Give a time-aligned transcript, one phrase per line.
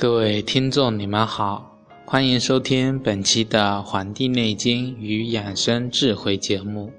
[0.00, 1.76] 各位听众，你们好，
[2.06, 6.92] 欢迎收听本期的《黄帝内经与养生智慧》节目。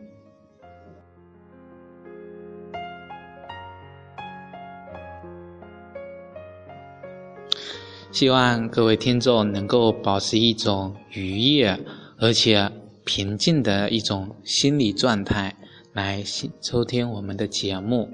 [8.12, 11.80] 希望各位听众能够保持一种愉悦
[12.18, 12.70] 而且
[13.06, 15.56] 平静的一种心理状态
[15.94, 16.22] 来
[16.60, 18.10] 收听我们的节目。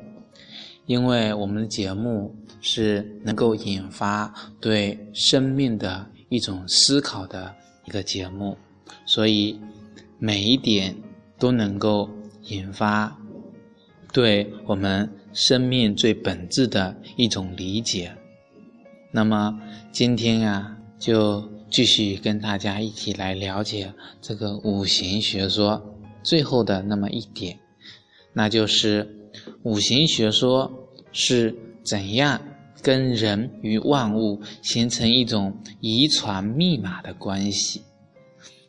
[0.88, 8.56] 因为我们的节目是能够引发对生命的一种思考的一个节目，
[9.06, 9.60] 所以
[10.20, 10.96] 每一点
[11.40, 12.08] 都能够
[12.50, 13.18] 引发
[14.14, 18.16] 对我们生命最本质的一种理解。
[19.12, 19.60] 那么
[19.92, 25.84] 今天啊，就继续跟大家一起来了解这个五行学说
[26.22, 27.58] 最后的那么一点，
[28.34, 29.12] 那就是。
[29.64, 32.42] 五行学说是怎样
[32.82, 37.82] 跟人与万物形成一种遗传密码的关系？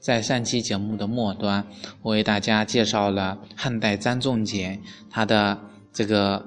[0.00, 1.66] 在上期节目的末端，
[2.02, 5.58] 我为大家介绍了汉代张仲景他的
[5.92, 6.38] 这个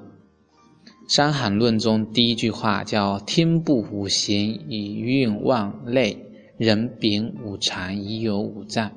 [1.13, 6.25] 《伤寒论》中第一句话叫“天不五行以运万类，
[6.57, 8.91] 人禀五常以有五脏”。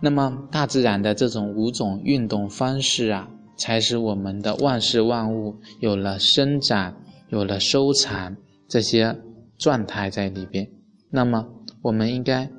[0.00, 3.28] 那么大自然的这种五种运动方式啊。
[3.56, 6.94] 才使我们的万事万物有了生长、
[7.30, 8.36] 有了收藏
[8.68, 9.16] 这些
[9.58, 10.68] 状态在里边。
[11.10, 11.46] 那么，
[11.82, 12.50] 我们应该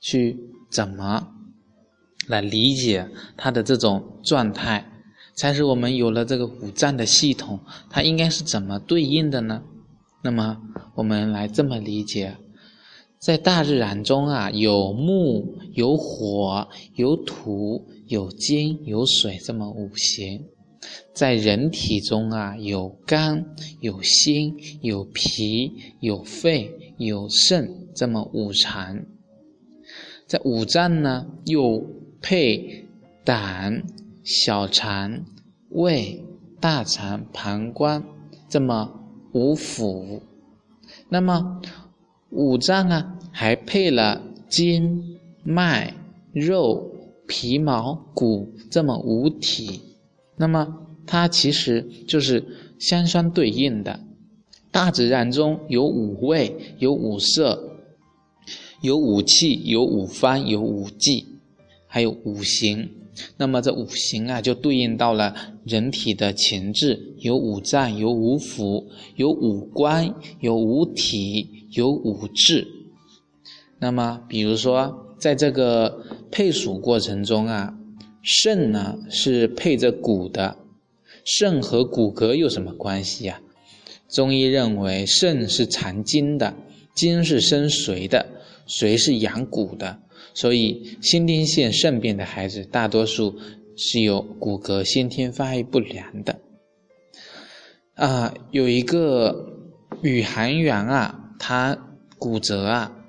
[0.00, 0.38] 去
[0.70, 1.28] 怎么
[2.26, 4.90] 来理解它的这种状态，
[5.36, 7.60] 才使我们有了这个五脏的系统？
[7.88, 9.62] 它应该是怎么对应的呢？
[10.22, 10.58] 那么，
[10.94, 12.36] 我们来这么理解。
[13.18, 20.40] 在大自然中啊，有木、有火、有土、有金、有水这么五行；
[21.14, 29.06] 在人体中啊，有肝、有心、有脾、有肺、有肾这么五常。
[30.26, 31.86] 在五脏呢，又
[32.20, 32.84] 配
[33.24, 33.84] 胆、
[34.24, 35.24] 小肠、
[35.68, 36.24] 胃、
[36.58, 38.04] 大肠、膀胱
[38.48, 38.92] 这么
[39.32, 40.20] 五腑。
[41.08, 41.62] 那么。
[42.32, 45.92] 五脏啊，还配了筋、脉、
[46.32, 46.88] 肉、
[47.30, 49.82] 皮毛、骨这么五体，
[50.36, 52.44] 那么它其实就是
[52.80, 54.00] 相相对应的。
[54.72, 57.76] 大自然中有五味，有五色，
[58.82, 61.24] 有五气，有五方，有五季，
[61.86, 62.90] 还有五行。
[63.36, 72.66] 那么这五行啊，就对应到了人体的情志，有五脏，有五腑，有五官，有五体，有五志。
[73.78, 77.74] 那么，比如说，在这个配属过程中啊，
[78.22, 80.56] 肾呢是配着骨的，
[81.24, 83.40] 肾和骨骼有什么关系呀？
[84.08, 86.54] 中医认为，肾是藏精的，
[86.94, 88.26] 精是生髓的，
[88.66, 90.00] 髓是养骨的。
[90.32, 93.36] 所以，先天性肾病的孩子，大多数
[93.76, 96.40] 是有骨骼先天发育不良的。
[97.94, 99.58] 啊，有一个
[100.02, 101.76] 宇航员啊，他
[102.18, 102.99] 骨折啊，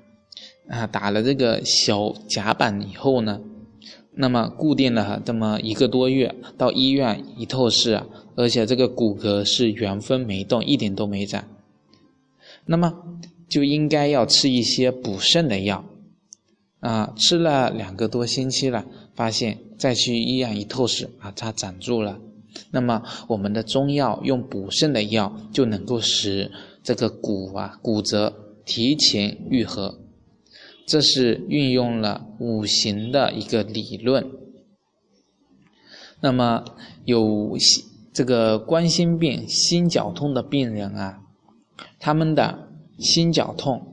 [0.72, 3.42] 啊，打了这个小甲板以后呢，
[4.14, 8.02] 那么固定了这么一个多月，到医院一透视，
[8.36, 11.44] 而且这个骨骼是原封没动，一点都没长。
[12.66, 12.94] 那么
[13.50, 15.84] 就应该要吃一些补肾的药。
[16.80, 22.18] 啊，吃了两个多星期了，发现再去医院一透视啊，它长住了。
[22.72, 26.50] 那么我们的中药用补肾的药就能够使
[26.82, 28.34] 这个骨啊骨折
[28.66, 30.00] 提前愈合，
[30.86, 34.30] 这是运用了五行的一个理论。
[36.20, 36.64] 那么
[37.06, 37.58] 有
[38.14, 41.22] 这个冠心病、心绞痛的病人啊，
[42.00, 42.70] 他们的
[43.00, 43.88] 心绞痛。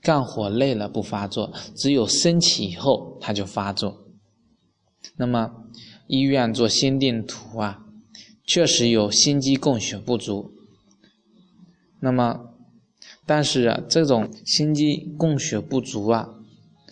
[0.00, 4.04] 干活累了不发作，只有升起以后他就发作。
[5.16, 5.50] 那么
[6.06, 7.86] 医院做心电图啊，
[8.46, 10.52] 确实有心肌供血不足。
[12.00, 12.53] 那么，
[13.26, 16.28] 但是啊，这种心肌供血不足啊，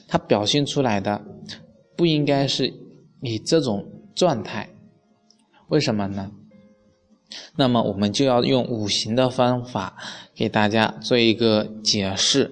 [0.09, 1.23] 它表现出来的
[1.97, 2.73] 不应该是
[3.21, 3.85] 你这种
[4.15, 4.69] 状态，
[5.69, 6.31] 为什么呢？
[7.57, 9.97] 那么我们就要用五行的方法
[10.35, 12.51] 给大家做一个解释。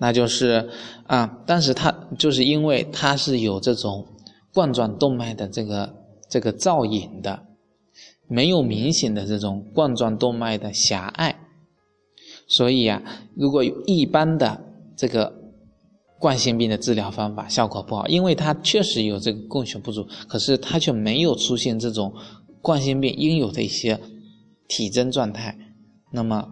[0.00, 0.68] 那就是
[1.06, 4.06] 啊，但是它就是因为它是有这种
[4.54, 5.92] 冠状动脉的这个
[6.30, 7.42] 这个造影的，
[8.28, 11.36] 没有明显的这种冠状动脉的狭隘，
[12.48, 13.02] 所以啊，
[13.36, 14.60] 如果有一般的
[14.96, 15.32] 这个
[16.18, 22.12] 冠心病的治疗方法效果不好，因为它确实有这个供血不足，可是它却没有出现这种
[22.60, 24.00] 冠心病应有的一些
[24.66, 25.56] 体征状态，
[26.10, 26.48] 那么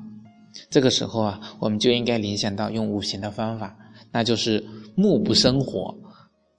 [0.71, 3.77] 这个时候啊，我们就应该联想到用五行的方法，
[4.13, 4.65] 那就是
[4.95, 5.95] 木不生火。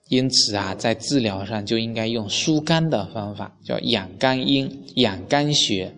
[0.10, 5.94] 因此啊，在治疗上就应该用疏肝的方法，叫养肝阴、养肝血。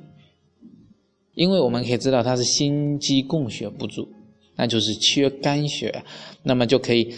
[1.40, 4.10] 因为我们可以知道它是心肌供血不足，
[4.58, 6.04] 那就是缺肝血，
[6.44, 7.16] 那么就可以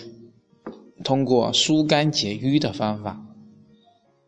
[1.04, 3.20] 通过疏肝解郁的方法，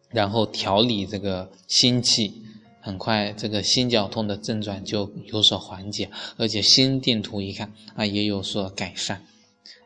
[0.10, 2.42] 然后调理这个心气，
[2.82, 9.24] 很快这个心绞痛的症状就有所缓解，而且心电图一看啊也有所改善。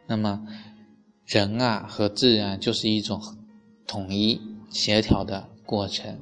[0.07, 0.47] 那么。
[1.25, 3.21] 人啊和自然就是一种
[3.85, 4.39] 统一
[4.69, 6.17] 协调的过程，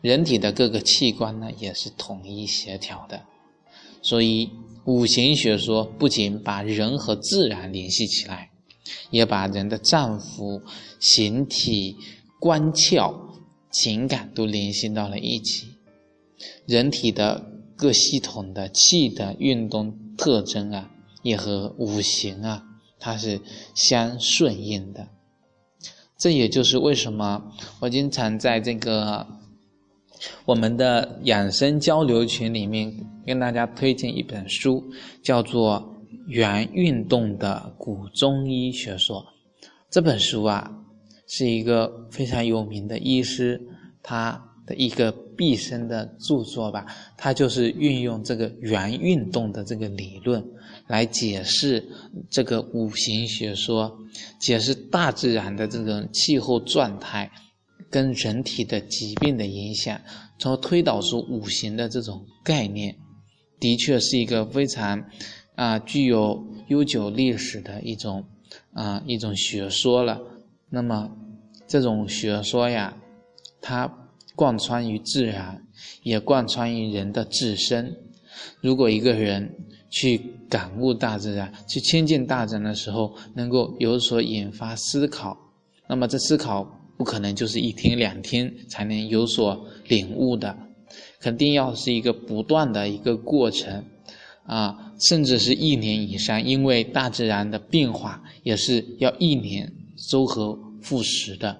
[0.00, 3.22] 人体的各个器官呢也是统一协调的，
[4.02, 4.50] 所以
[4.84, 8.50] 五行学说不仅把人和自然联系起来，
[9.10, 10.62] 也把人的脏腑、
[10.98, 11.96] 形体、
[12.40, 13.14] 官窍、
[13.70, 15.68] 情感都联系到了一起，
[16.66, 17.46] 人体的
[17.76, 20.90] 各系统的气的运动特征啊，
[21.22, 22.64] 也和五行啊。
[23.04, 23.40] 它是
[23.74, 25.08] 相顺应的，
[26.16, 29.26] 这也就是为什么我经常在这个
[30.44, 32.92] 我们的养生交流群里面
[33.26, 34.82] 跟大家推荐一本书，
[35.22, 35.80] 叫做
[36.26, 39.20] 《原运动的古中医学说》。
[39.90, 40.70] 这本书啊，
[41.28, 43.60] 是一个非常有名的医师
[44.02, 46.86] 他的一个毕生的著作吧，
[47.16, 50.44] 他就是运用这个原运动的这个理论。
[50.88, 51.82] 来解释
[52.28, 53.96] 这个五行学说，
[54.38, 57.30] 解释大自然的这种气候状态
[57.92, 60.00] 跟人体的疾病的影响，
[60.38, 62.96] 从而推导出五行的这种概念，
[63.60, 65.04] 的确是一个非常
[65.54, 68.24] 啊具有悠久历史的一种
[68.72, 70.18] 啊一种学说了。
[70.70, 71.10] 那么
[71.68, 72.96] 这种学说呀，
[73.60, 73.92] 它
[74.34, 75.66] 贯穿于自然，
[76.02, 77.94] 也贯穿于人的自身。
[78.62, 79.54] 如果一个人，
[79.90, 80.18] 去
[80.48, 85.36] 感悟大自然，去亲近大自然的时候，能够有所引发思考。
[85.86, 86.66] 那么这思考
[86.96, 90.56] 不可能就是一天两天才能有所领悟的，
[91.20, 93.84] 肯定要是一个不断的一个过程，
[94.44, 99.72] 啊，甚至是一年以上，因为大自然的变化也是要一年
[100.08, 101.58] 周而复始的。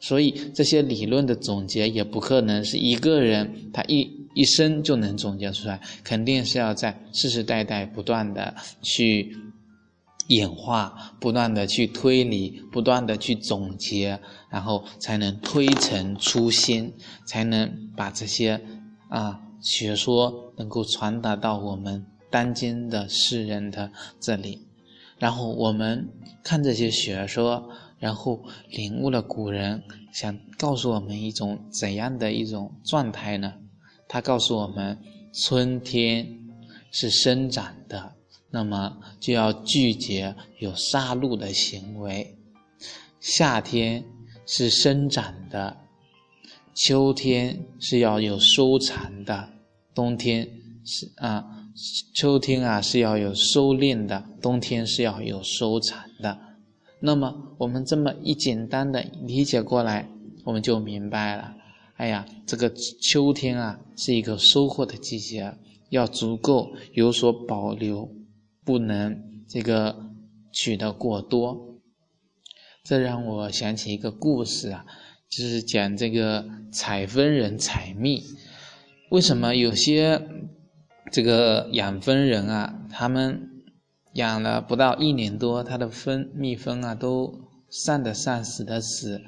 [0.00, 4.20] 所以这些理论的总结也不可能是一个人他一。
[4.34, 9.32] 一生就能总结出来，肯定是要在世世代代不断的去
[10.28, 14.18] 演化，不断的去推理，不断的去总结，
[14.50, 16.92] 然后才能推陈出新，
[17.26, 18.60] 才能把这些
[19.08, 24.66] 啊学说能够传达到我们当今的世人的这里。
[25.18, 26.08] 然后我们
[26.42, 27.68] 看这些学说，
[27.98, 29.82] 然后领悟了古人
[30.12, 33.54] 想告诉我们一种怎样的一种状态呢？
[34.08, 34.98] 他告诉我们，
[35.32, 36.26] 春天
[36.90, 38.14] 是生长的，
[38.54, 42.36] 那么就要拒绝有杀戮的行为；
[43.18, 44.04] 夏天
[44.46, 45.76] 是生长的，
[46.72, 49.48] 秋天是要有收藏的，
[49.92, 50.48] 冬天
[50.84, 51.44] 是啊，
[52.14, 56.38] 秋天啊是要有收敛的，冬天是要有收藏的。
[57.00, 60.08] 那么我们这么一简单的理解过来，
[60.44, 61.56] 我们就明白了。
[61.96, 65.52] 哎呀，这个秋天啊，是一个收获的季节，
[65.88, 68.08] 要足够有所保留，
[68.64, 70.10] 不能这个
[70.52, 71.80] 取得过多。
[72.82, 74.84] 这让我想起一个故事啊，
[75.28, 78.22] 就是讲这个采蜂人采蜜。
[79.10, 80.20] 为什么有些
[81.12, 83.64] 这个养蜂人啊，他们
[84.14, 89.20] 养了不到一年多，他的蜂蜜蜂啊都散的散，死的死，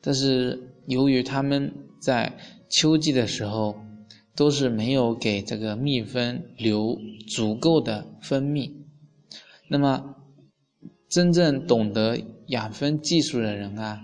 [0.00, 0.70] 但是。
[0.86, 2.36] 由于他们在
[2.68, 3.74] 秋季的时候
[4.36, 6.98] 都是没有给这个蜜蜂留
[7.28, 8.84] 足够的蜂蜜，
[9.68, 10.16] 那么
[11.08, 14.00] 真正懂得养蜂技术的人啊，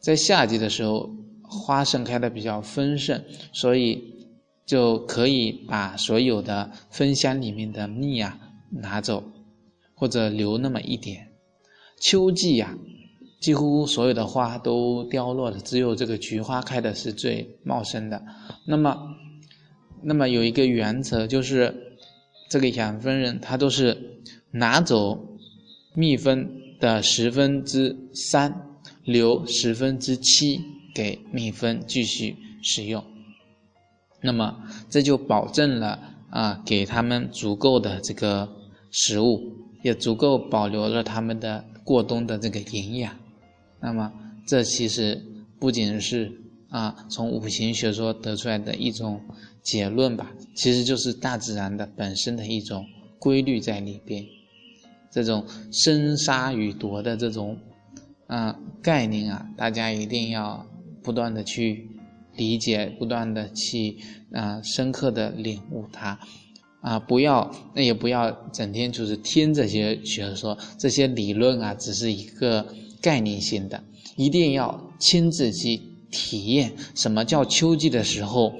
[0.00, 1.10] 在夏季的时候
[1.42, 4.02] 花盛开的比较丰盛，所以
[4.64, 8.38] 就可以把所有的蜂箱里面的蜜啊
[8.70, 9.22] 拿走，
[9.94, 11.28] 或者留那么一点。
[12.00, 12.76] 秋季呀。
[13.38, 18.24] 几乎所有的花都凋落了，只有这个菊花开的是最茂盛的。
[18.66, 18.96] 那么，
[20.02, 21.74] 那么有一个原则，就是
[22.48, 25.38] 这个养蜂人他都是拿走
[25.94, 26.48] 蜜蜂
[26.78, 30.60] 的十分之三，留十分之七
[30.94, 33.02] 给蜜蜂继续使用。
[34.20, 35.98] 那么这就保证了
[36.30, 38.48] 啊，给他们足够的这个
[38.90, 39.40] 食物，
[39.82, 43.16] 也足够保留了他们的过冬的这个营养。
[43.80, 44.12] 那么，
[44.46, 45.22] 这其实
[45.58, 46.32] 不仅是
[46.68, 49.20] 啊，从五行学说得出来的一种
[49.62, 52.84] 结论吧，其实就是大自然的本身的一种
[53.18, 54.24] 规律在里边。
[55.10, 57.56] 这种生杀予夺的这种
[58.26, 60.66] 啊概念啊，大家一定要
[61.02, 61.88] 不断的去
[62.34, 63.96] 理解，不断的去
[64.32, 66.18] 啊深刻的领悟它
[66.82, 72.66] 啊，不要那也不要整天就是听这些学说，这些理论啊，只是一个
[73.00, 73.82] 概念性的，
[74.16, 75.80] 一定要亲自去。
[76.10, 78.52] 体验什么叫秋季的时候，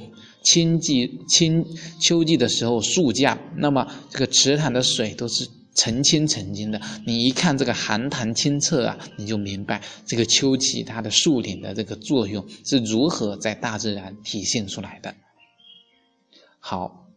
[0.43, 1.65] 清季清
[2.01, 6.81] 秋季的时候树降，那么这个池塘的水都是澄清澄清的。
[7.07, 15.15] 你一看这个寒潭清澈啊，你就明白这个秋季它的树顶的这个作用是如何在大自然体现出来的。
[16.59, 17.09] 好，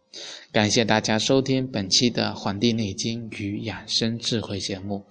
[0.52, 5.04] 感谢大家收听本期的《黄帝内经与养生智慧》节目，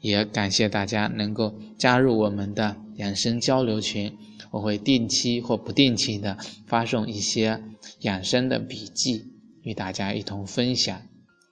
[0.00, 4.16] 也感谢大家能够加入我们的养生交流群。
[4.54, 7.60] 我会定期或不定期的发送一些
[8.02, 9.32] 养生的笔记
[9.62, 11.02] 与大家一同分享，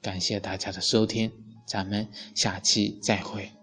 [0.00, 1.32] 感谢大家的收听，
[1.66, 2.06] 咱们
[2.36, 3.61] 下期再会。